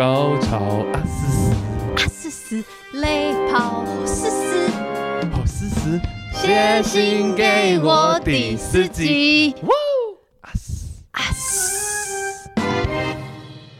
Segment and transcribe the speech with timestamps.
[0.00, 0.56] 高潮
[0.94, 1.52] 啊嘶嘶，
[1.92, 2.64] 啊嘶嘶，
[2.94, 4.66] 泪跑嘶嘶，
[5.30, 6.00] 好嘶嘶，
[6.32, 9.54] 写信给我第四集。
[9.60, 9.68] 哇
[10.40, 12.48] 啊嘶，啊嘶！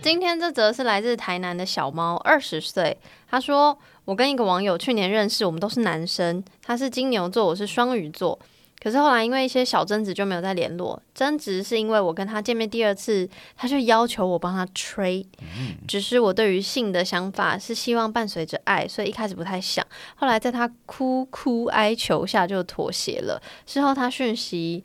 [0.03, 2.99] 今天这则是来自台南的小猫，二十岁。
[3.31, 6.45] 他说：“我跟一个网友去年认识，我们都是男生。
[6.63, 8.39] 他是金牛座，我是双鱼座。
[8.83, 11.01] 可是后来因为一些小争执就没有再联络。
[11.15, 15.25] 争执是因为我跟他见面第二次，他就要求我帮他吹。
[15.87, 19.87] 只是我对于性的想法是希望伴随着爱，所以一开始不太想。
[20.17, 23.43] 后来在他哭哭哀求下就妥协了。
[23.67, 24.83] 事后他讯息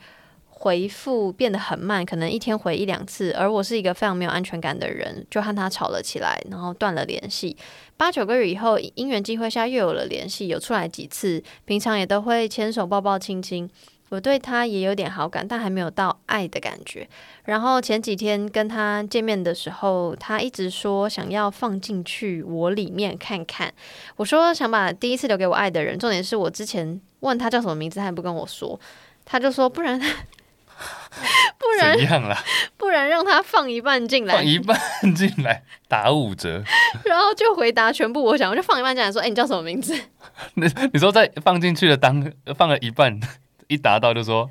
[0.50, 7.56] 回复变得很慢，可能一天回一两次，而我是一个非常没有安全感的人，就和他吵了起来，然后断了联系。
[7.98, 13.70] 八九个月以后，因缘机会下又有了联系，有出来几次，平常也都会牵手、抱抱、亲亲。
[14.16, 17.08] 我对他也有点好感，但还没有到爱的感觉。
[17.44, 23.72] 然后前几天跟他见面的时候，他一直说想要放进去我里面看看。
[24.16, 28.80] 我说想把第一次留给我爱的人，重点是我之前问他叫什么名字，他也不跟我说，
[29.26, 32.38] 他就说不然不然怎样啦？
[32.78, 34.80] 不然让他放一半进来放，一半
[35.16, 36.64] 进来打五折。
[37.04, 39.94] 然后就回答全部我想，我就放一半进来说，哎、你叫什么名字？
[40.56, 43.20] 你你说在放进去的当放了一半，
[43.68, 44.50] 一达到就说，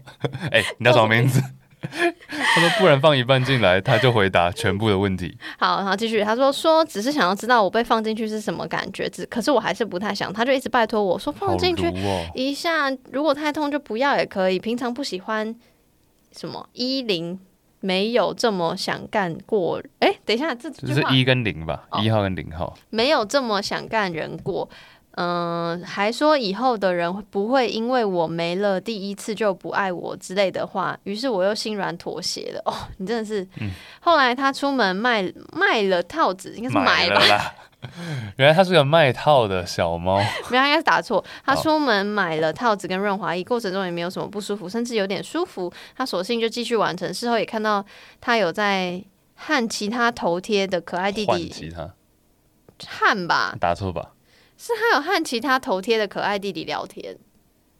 [0.50, 1.40] 哎、你叫什么名字？
[1.84, 5.36] 他说不然放一半进来，他就回答全部的问题。
[5.60, 11.92] 好，然后继续，他说说只是想要知道我被放进去是什么感觉，只可是我还是不太想，他就一直拜托我说放进去！
[12.34, 14.58] 一下，如果太痛就不要也可以。
[14.58, 15.54] 平常不喜欢
[16.34, 17.38] 什么一零，
[17.80, 19.82] 没有这么想干过。
[19.98, 22.74] 哎，等一下，这是一跟零吧，哦一号跟零号。
[22.88, 24.66] 没有这么想干人过。
[25.16, 32.62] 嗯、还说以后的人不会因为我没了第一次就不爱我之类的话，于是我又心软妥协了。
[32.64, 33.42] 哦，你真的是。
[33.60, 33.70] 嗯
[34.00, 37.26] 后来他出门卖卖了套子，应该是买吧了？
[37.28, 37.54] 啦。
[38.36, 40.16] 原来他是个卖套的小猫，
[40.50, 41.22] 没有，他应该是打错。
[41.44, 45.70] 他出门买了套子跟润滑液，过程中也没有什么不舒服，甚至有点舒服。
[45.94, 47.12] 他索性就继续完成。
[47.12, 47.84] 事后也看到
[48.20, 49.02] 他有在
[49.34, 51.90] 和其他头贴的可爱弟弟其他
[52.86, 54.12] 汉吧，打错吧？
[54.56, 57.16] 是他有和其他头贴的可爱弟弟聊天。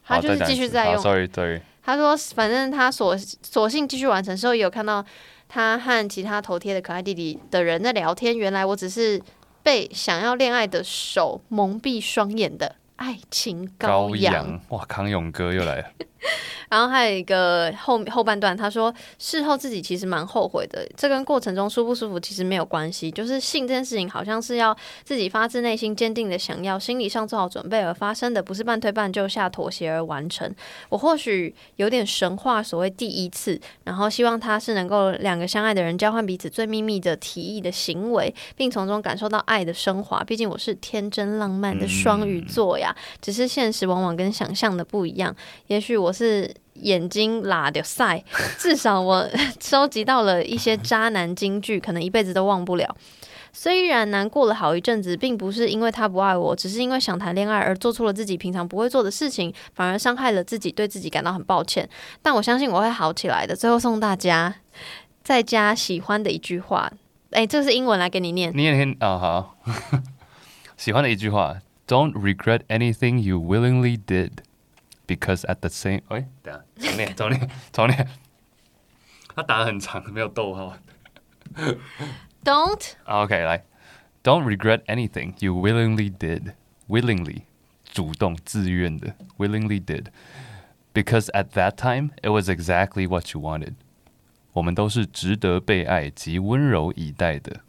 [0.06, 1.02] 他，就是继续在用。
[1.02, 1.28] ，sorry
[1.82, 4.36] 他说，反正他索索性继续完成。
[4.36, 5.04] 之后也有看到
[5.48, 8.36] 他和其他头贴的可爱弟弟的人在聊天。
[8.36, 9.20] 原来我只是
[9.62, 14.16] 被想要恋爱的手蒙蔽双眼的爱情羔羔。
[14.16, 15.84] 羊，哇，康永哥又来了，
[16.70, 30.52] 然后还有一个后后半段，他说事后自己其实蛮后悔的，这跟过程中舒不舒服其实没有关系，就是性这件事情好像是要自己发自内心坚定的想要，心理上做好准备而发生的，不是半推半就下妥协而完成。
[30.88, 40.24] 我或许有点神话所谓第一次，然后希望他是能够两个相爱的人交换彼此最秘密的提议的行为，并从中感受到爱的升华。
[40.24, 45.34] 毕竟我是天真浪漫的双鱼座呀，只是现实往往跟想象的不一样。
[45.66, 48.22] 也许我是眼睛拉的晒，
[48.56, 49.28] 至少我
[49.60, 52.96] 收集到了一些渣男金句，可能一辈子都忘不了。
[53.56, 61.88] 虽然难过了好一阵子，并不是因为他不爱我，只是因为想谈恋爱而做出了自己平常不会做的事情，反而伤害了自己，对自己感到很抱歉。
[62.20, 63.54] 但我相信我会好起来的。
[63.54, 64.56] 最后送大家
[65.22, 66.90] 在家喜欢的一句话，
[67.30, 68.50] 哎，这是英文来给你念。
[68.56, 69.56] 你也听啊、好，
[70.76, 74.30] 喜欢的一句话，Don't regret anything you willingly did,
[75.07, 78.07] because at the same，哎，等一下重念重念重念，
[79.35, 80.75] 他打的很长，没有逗号。
[82.43, 83.63] Don't 啊 OK，来，
[84.23, 86.53] Don't regret anything you willingly did,
[86.87, 87.41] willingly，
[87.85, 90.07] 主动自愿的，willingly did,
[90.93, 93.73] because at that time it was exactly what you wanted。
[94.53, 97.61] 我们都是值得被爱及温柔以待的。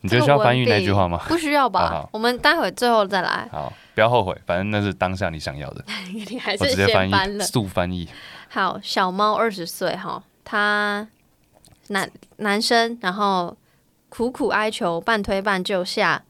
[0.00, 1.18] 你觉得需要翻译那句话吗？
[1.26, 1.80] 不需要吧？
[1.80, 3.48] 好好我们待会最后再来。
[3.50, 5.83] 好， 不要后悔，反正那是当下你想要的。
[6.29, 7.43] 你还我是直接翻译，先翻了。
[7.43, 8.07] 速翻译。
[8.47, 11.05] 好，小猫二十岁哈，他
[11.89, 13.57] 男男生，然后
[14.07, 16.23] 苦苦哀求，半推半就下，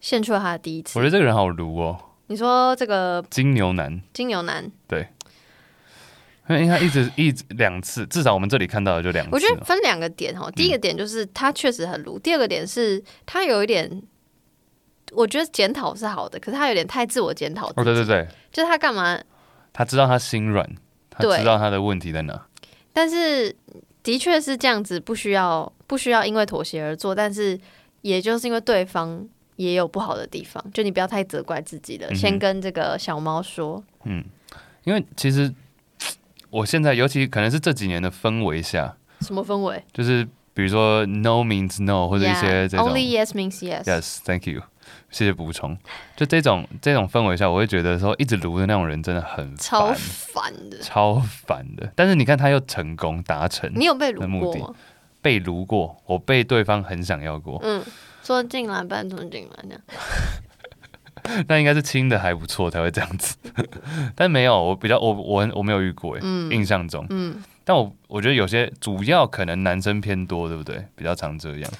[0.00, 1.10] 献出了他的第一次我觉。
[1.10, 1.98] 得这个人好卢哦，
[2.28, 5.06] 你说这个金牛男，金牛男对，
[6.48, 9.32] 因为他一直一直两次，至少我们这里看到的就两次。
[9.34, 10.50] 我觉得分两个点哈。
[10.52, 14.02] 第一个点就是他确实很鲁，第二个点是他有一点，
[15.12, 17.68] 我觉得检讨是好的，可是他有点太自我检讨。
[17.76, 19.18] 哦，对对，对，就是他干嘛？
[19.72, 20.68] 他知道他心软，
[21.10, 22.46] 他知道他的问题在哪。
[22.92, 23.54] 但是
[24.02, 27.58] 的确是这样子，不需要不需要因为妥协而做，但是
[28.00, 29.26] 也就是因为对方
[29.56, 32.08] 也有不好的地方，就你不要太责怪自己了。
[32.08, 34.24] 嗯先跟这个小猫说，嗯，
[34.84, 35.52] 因为其实
[36.50, 39.84] 我现在，尤其可能是这几年的氛围下，什么氛围？
[39.92, 40.26] 就是
[40.56, 43.84] 比如说 no means no 或者一些这种 Only yes means yes。
[43.84, 44.62] yes，thank you，
[45.10, 45.76] 谢谢补充。
[46.16, 50.78] 就这种这种氛围下，我会觉得说一直撸的那种人真的很超烦，的。
[50.78, 51.92] 超烦的。
[51.94, 54.74] 但是你看他又成功达成你有被撸的目的过吗？
[55.20, 57.84] 被撸过，我被对方很想要过，嗯，
[58.22, 59.80] 说进来，半蹲进来这样。
[61.48, 63.36] 那应该是亲的还不错才会这样子。
[64.14, 67.06] 但没有，我比较我我我没有遇过哎，嗯印象中。
[67.10, 70.86] 嗯但我我觉得有些主要可能男生偏多，对不对？
[70.94, 71.70] 比较常这样。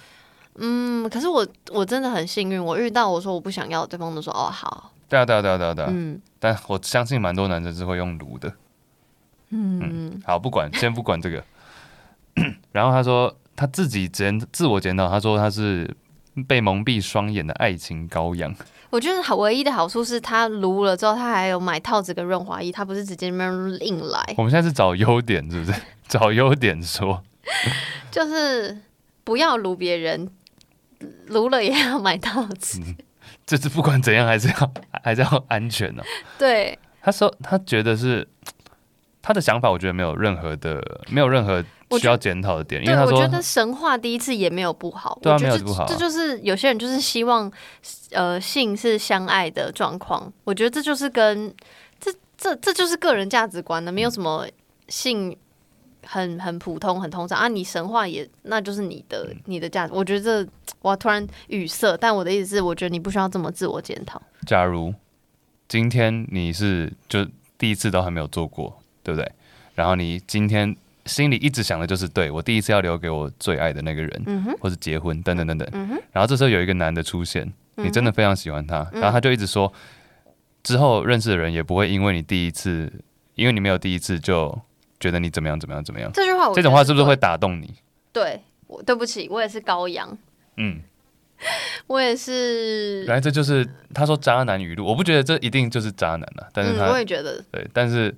[0.57, 4.93] 嗯，可是我我真的很幸运，我遇到我说我不想要，对方都说哦好。
[5.09, 5.89] 对啊，对啊，对啊，对啊，对啊。
[5.93, 8.53] 嗯但我相信蛮多男生是会用炉的。
[9.51, 11.45] 嗯好，不管，先不管这个。
[12.73, 15.89] 然后他说他自己检自我检讨，他说他是
[16.45, 18.55] 被蒙蔽双眼的爱情羔羊。
[18.91, 25.81] 我觉得好唯一的好处是他撸了之后，他还有买套子跟润滑液，他不是直接那边硬来，我们现在是找优点，是不是？
[26.07, 27.23] 找优点说。
[28.11, 28.79] 就是
[29.25, 30.31] 不要撸别人，
[31.27, 32.81] 撸了也要买套子。
[33.45, 34.73] 这次不管怎样，还是要
[35.03, 36.03] 还是要安全呢、
[36.39, 38.27] 对，他说他觉得是
[39.21, 41.65] 他的想法，我觉得没有任何的没有任何
[41.99, 47.51] 需要检讨的点，因，为他说我觉得神话第一次也没有不好，对啊我觉得没有不好啊这就是有些人就是希望，
[48.11, 50.33] 呃，性是相爱的状况。
[50.43, 51.55] 我觉得这就是跟
[52.01, 54.47] 这这这就是个人价值观的，没有什么
[54.89, 55.37] 性
[56.05, 57.47] 很很普通很通常啊。
[57.47, 59.93] 你神话也那就是你的嗯你的价值。
[59.95, 60.51] 我觉得这
[60.81, 64.21] 我突然语塞，但我的意思是，我觉得你不需要这么自我检讨。
[64.45, 64.93] 假如
[65.69, 67.25] 今天你是就
[67.57, 69.33] 第一次都还没有做过，对不对？
[69.75, 70.75] 然后你今天
[71.07, 75.69] 心里一直想的就是，对我第一次要留给我最爱的那个人，嗯，或是结婚等等等等。
[75.73, 79.73] 嗯，然后这时候有一个男的出现，你真的非常喜欢他，嗯然后他就一直说，
[80.63, 82.93] 之后认识的人也不会因为你第一次，
[83.35, 84.61] 因为你没有第一次就
[84.99, 86.11] 觉得你怎么样怎么样怎么样。
[86.13, 87.73] 这句话我这种话是不是会打动你？
[88.13, 88.41] 对？
[88.67, 90.19] 我对不起，我也是羔羊，
[90.57, 90.81] 嗯，
[91.87, 93.65] 我也是原，来这就是
[93.95, 97.43] 他说渣男语录，我不觉得这一定就是渣男啊，但是嗯，他、我也觉得。
[97.53, 98.15] 对，但是。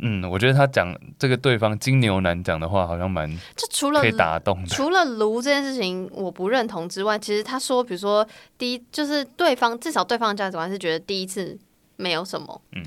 [0.00, 4.68] 嗯，我觉得他讲这个对方金牛男讲的话，好像蛮就除了可以打动的。
[4.74, 11.58] 除了卢这件事情我不认同之外，其实他说，比如说第一就是对方至少对方的价值观是觉得第一次
[11.96, 12.82] 没有什么，嗯，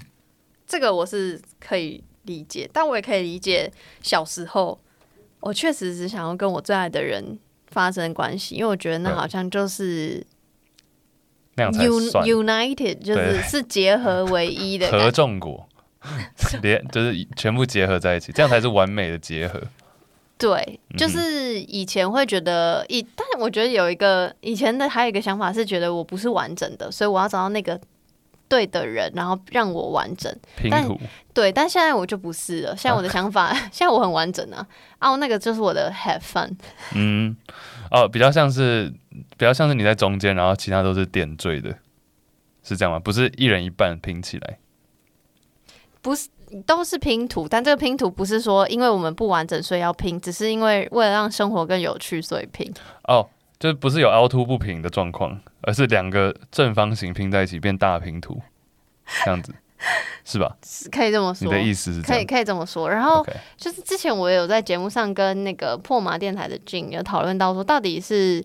[0.65, 3.71] 这个我是可以理解，但我也可以理解
[4.01, 4.79] 小时候
[5.41, 7.37] 我确实只想要跟我最爱的人
[7.67, 10.25] 发生关系，因为我觉得那好像就是
[11.55, 12.25] 那样才 un 算。
[12.25, 15.11] united，就是是结合为一的 合。
[15.11, 15.67] 众果，
[16.61, 19.61] 连就是全部结合在一起，这样才是完美的结合。
[20.37, 27.79] 对，就是以前会觉得以，但是我觉得有一个以前的还有一个想法是觉得我不是完整的，所以我要找到那个
[28.49, 30.35] 对的人，然后让我完整。
[30.71, 30.99] 但拼图
[31.31, 32.75] 对，但现在我就不是了。
[32.75, 34.65] 现在我的想法， 现在我很完整啊。
[34.97, 36.51] 啊，那个就是我的 have fun。
[36.95, 37.37] 嗯，
[37.91, 38.91] 哦，比较像是
[39.37, 41.77] 比较像是你在中间，然后其他都是点缀的，
[42.63, 42.97] 是这样吗？
[42.99, 44.57] 不是一人一半拼起来。
[46.01, 46.27] 不是
[46.65, 52.71] 都是拼图，但这个拼图不是说因为我们不完整所以要拼，只是因为为了让生活更有趣所以拼。
[53.03, 58.41] 哦，就不是有凹凸不平的状况，而是两个正方形拼在一起变大拼图，
[59.23, 59.53] 这样子
[60.25, 60.57] 是吧？
[60.65, 62.89] 是可以这么说，你的意思是可以可以这么说。
[62.89, 63.25] 然后
[63.55, 68.43] 就是之前我有在节目上跟那个破麻电台的 Jin 有讨论到说，到底是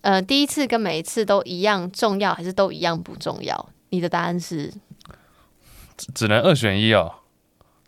[0.00, 3.68] 呃第一次跟每一次都一样重要，还是都一样不重要？
[3.90, 4.72] 你的答案是
[5.98, 7.12] 只只能二选一哦，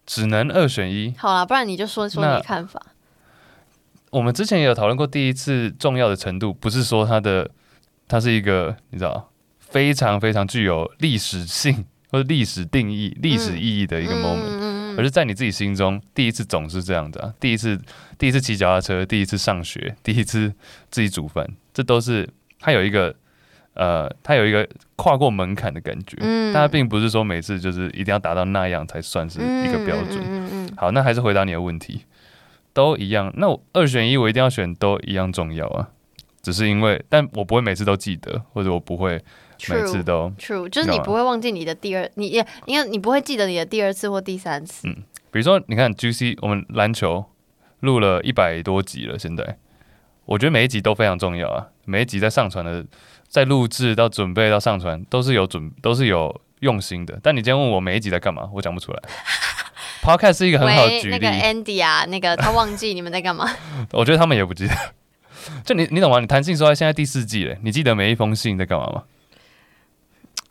[0.04, 1.14] 只能二选一。
[1.16, 2.82] 好啦，不然你就说说你的看法。
[4.10, 7.48] 我们之前也有讨论过，第一次重要的程度，不是说它的
[8.08, 17.80] 它是一个你知道非常非常具有历史性或者历史定义、历史意义的一个 moment，、嗯嗯而是在你自己心中，第一次总是这样子啊，第一次
[18.18, 20.52] 第一次骑脚踏车，第一次上学，第一次
[20.90, 23.14] 自己煮饭，这都是它有一个
[23.74, 30.18] 呃，它有一个跨过门槛的感觉，嗯但它并不是说每次就是一定要达到那样才算是一个标准。
[30.20, 32.04] 嗯嗯嗯好，那还是回答你的问题，
[32.72, 33.32] 都一样。
[33.36, 35.90] 那我二选一，我一定要选都一样重要啊。
[36.42, 39.22] 只是因为，但我不会每次都记得，或者我不会
[39.68, 44.88] 每次都，True，就是你不会忘记你的第二，你也应该你不会记得你的第二次或第三次。
[44.88, 44.96] 嗯
[45.32, 47.24] 比如说，你看 GC，我们篮球
[47.80, 49.58] 录了一百多集了，现在
[50.30, 51.66] 我觉得每一集都非常重要啊。
[51.84, 52.86] 每一集在上传的，
[53.26, 57.18] 在录制到准备到上传，都是有准，都是有用心的。
[57.20, 59.02] 但你今天问我每一集在干嘛，我讲不出来。
[60.00, 63.50] Podcast 是一个很好的，举例，那个 Andy 啊，那个他忘记你们在干嘛？
[63.90, 64.74] 我觉得他们也不记得。
[65.64, 66.20] 就你你懂吗？
[66.20, 69.02] 你弹性说爱现在第四季了，你记得每一封信在干嘛吗？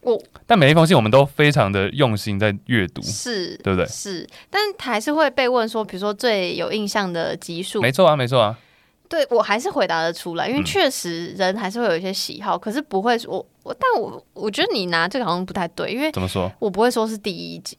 [0.02, 3.86] 我但每一封信我们都非常的用心在阅读，是，对不对？
[3.86, 8.58] 是，但还是会被问说，比如说最有印象的集数，没错啊，没错啊。
[9.10, 16.50] 对我还是回答得出来，因为嗯确实人还是会有一些喜好，可是不会我我，但我我觉得你拿这个好像不太对，因为怎么说？
[16.60, 17.76] 我不会说是第一集，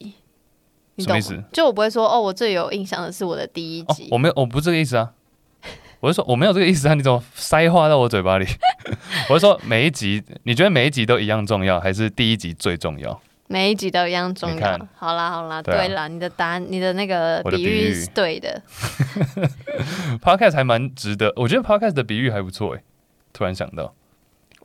[0.96, 1.44] 你懂吗什么意思？
[1.52, 5.12] 就我不会说哦，我最有印象的是我的第一哦集，，我没有，我不是这个意思啊。
[6.00, 8.46] 我是说我没有这个意思啊，你怎么塞话到我嘴巴里？
[9.28, 13.20] 我是说每一集，你觉得每一集都一样重要，还是第一集最重要？
[13.52, 14.88] 每一集都一样重要看。
[14.94, 18.62] 好啦好啦，对啦，你的答案，你的那个我的比喻喻是对的。
[20.22, 22.82] Podcast 还蛮值得，我觉得 Podcast 的比喻还不错诶。
[23.32, 23.92] 突然想到，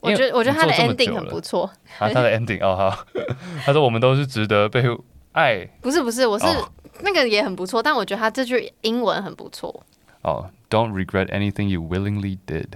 [0.00, 1.66] 我觉得我觉得他的你做这么 ending 了很不错，
[1.98, 3.04] 啊，他的 ending 哦好，
[3.66, 4.84] 他说我们都是值得被
[5.32, 9.84] 爱不是不是，我是、哦那个也很不错，但我觉得他这句英文很不错。
[10.22, 10.48] 哦。
[10.70, 12.66] Don't regret anything you willingly did，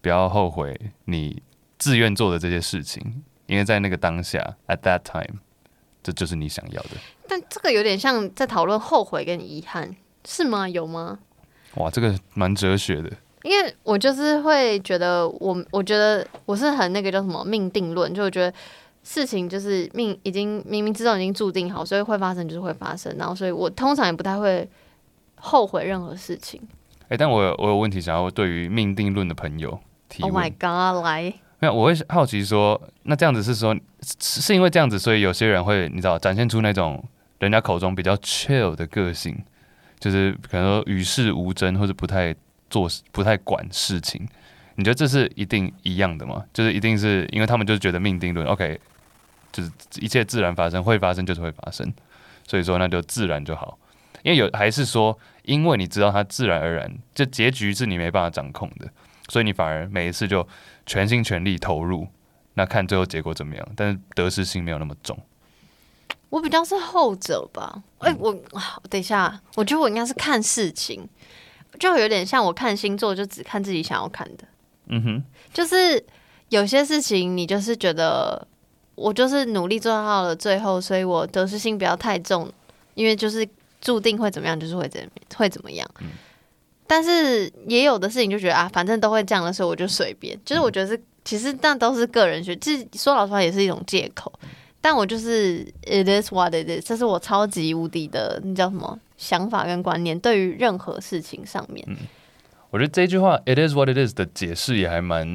[0.00, 1.42] 不要后悔你
[1.78, 5.38] 自愿做的这些事情，因为在那个当下，at that time，
[6.04, 6.90] 这就是你想要的。
[7.26, 10.68] 但这个有点像在讨论后悔跟遗憾，是吗？
[10.68, 11.18] 有吗？
[11.74, 13.10] 哇，这个蛮哲学的。
[13.42, 18.50] 因为我就是会觉得我，我觉得我是很那个叫什么命定论，就我觉得
[19.02, 24.66] 事情就是命已经冥冥之中已经注定好，所以会发生就是会发生，然后所以我通常也不太会
[25.36, 26.60] 后悔任何事情。
[27.08, 30.32] 哎、但我有我有问题想要对于命定论的朋友提 Oh。
[30.32, 31.04] my god！
[31.04, 33.74] 来，没有，我会好奇说，那这样子是说，
[34.20, 37.02] 是因为这样子，所以有些人会你知道展现出那种
[37.38, 39.36] 人家口中比较 chill 的个性，
[39.98, 42.34] 就是可能说与世无争或者不太
[42.68, 44.26] 做不太管事情。
[44.76, 46.44] 你觉得这是一定一样的吗？
[46.52, 48.78] 就是一定是因为他们就是觉得命定论，OK，
[49.52, 49.70] 就是
[50.00, 51.90] 一切自然发生，会发生就是会发生，
[52.46, 53.78] 所以说那就自然就好。
[54.24, 58.88] 因为有还是说，因为你知道它自然而然，这结局是你没办法掌控的，
[59.28, 60.46] 所以你反而每一次就
[60.86, 62.06] 全心全力投入，
[62.54, 65.18] 那看最后结果怎么样，但是得失心没有那么重。
[66.30, 67.82] 我比较是后者吧。
[67.98, 71.08] 哎、我啊等一下，我觉得我应该是看事情，
[71.78, 74.44] 就有点像我看星座，就只看自己想要看的。
[74.86, 76.04] 嗯哼，就是
[76.48, 78.46] 有些事情，你就是觉得
[78.96, 82.52] 我就是努力做到了最后，所以我得失心不要太重，
[82.94, 83.48] 因为就是
[83.80, 85.88] 注定会怎么样，就是会怎会怎么样。
[86.86, 90.38] 但是也有的事情就觉得啊，反正都会这样的时候，我就随便。
[90.44, 94.32] 就是我觉得是，其实那都是个人学，其实说老实话也是一种借口。
[94.80, 101.82] 但我就是 it is what it is，这是我超级无敌的那叫什么想法跟观念，对于任何事情上面。
[102.68, 105.26] 我觉得这句话 "it is what it is" 的解释也还蛮，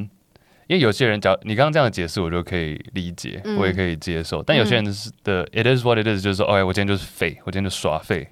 [0.68, 4.44] 因为有些人讲你刚刚这样的解释，我就可以理解，嗯我也可以接受。
[4.44, 8.28] 但有些人是的 "it is what it is" 就是说，哎，我今天就是废，我今天就耍废。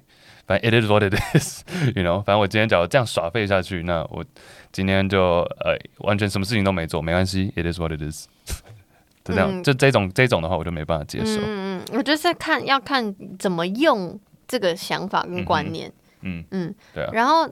[0.48, 4.24] 反正 it is what it is，you know，反正我今天假如这样耍废下去，那我
[4.72, 8.26] 今天就呃完全什么事情都没做，没关系，it is what it is。
[9.22, 11.38] 就这样，嗯就这种这种的话，我就没办法接受。
[11.40, 15.92] 嗯嗯嗯，我觉得是看要看怎么用这个想法跟观念。
[16.22, 17.46] 嗯，嗯，对啊然后，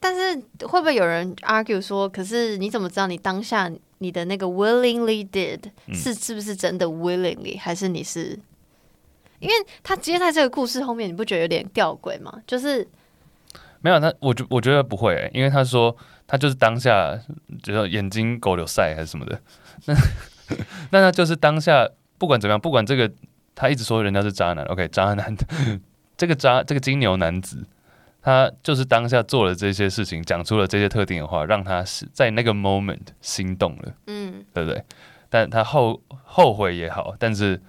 [0.00, 0.34] 但是
[0.66, 8.36] 会不会有人 argue 说，可是你怎么知道你当下你的那个 willingly did 嗯是是不是真的 willingly，还是你是？
[9.40, 12.32] 因为他接在这个故事后面，你不觉得有点吊诡吗？
[12.46, 12.86] 就是
[13.80, 17.18] 没有他，我觉我觉得不会、欸，因为他说他就是当下，
[17.62, 19.40] 就是眼睛狗流晒还是什么的，
[19.86, 19.94] 那
[20.92, 23.10] 那他就是当下不管怎么样，不管这个
[23.54, 25.34] 他一直说人家是渣男，OK，渣男，
[26.16, 27.64] 这个渣这个金牛男子，
[28.20, 34.84] 他就是当下做了这些事情，讲出了这些特定的话，让他是在那个 moment 心动了，嗯，对不对？
[35.30, 37.60] 但他后后悔也好，但是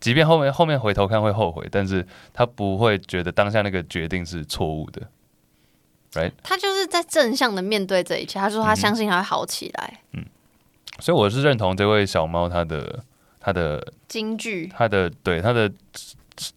[0.00, 5.02] 即便后面后面回头看会后悔，但是他不会觉得当下那个决定是错误的
[6.12, 6.32] ，right？。
[6.42, 8.38] 他就是在正向的面对这一切。
[8.38, 10.00] 他说他相信他会好起来。
[10.12, 10.24] 嗯
[11.00, 13.04] 所以我是认同这位小猫他的
[13.38, 15.70] 他的京剧，他的对他的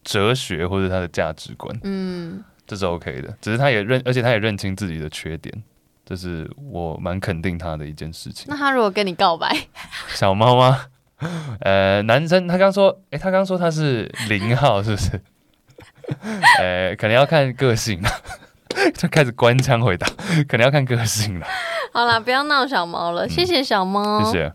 [0.03, 3.37] 哲学或者他的价值观，嗯，这是 OK 的。
[3.39, 5.63] 只是他也认，而且他也认清自己的缺点，
[6.03, 8.47] 这是我蛮肯定他的一件事情。
[8.49, 9.67] 那他如果跟你告白，
[10.07, 10.87] 小猫吗？
[11.61, 15.21] 呃，男生他刚说，诶，他刚说他是零号，是不是？
[16.59, 18.09] 呃，可能要看个性了，
[18.95, 20.07] 就开始官腔回答，
[20.47, 21.47] 可能要看个性了。
[21.93, 24.53] 好啦，不要闹小猫了，谢谢小猫，谢谢。